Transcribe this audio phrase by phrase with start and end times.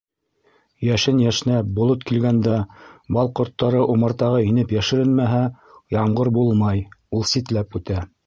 [0.85, 2.55] Йәшен йәшнәп, болот килгәндә
[3.17, 5.43] бал ҡорттары умартаға инеп йәшеренмәһә,
[5.99, 6.81] ямғыр булмай,
[7.19, 8.03] ул ситләп үтә.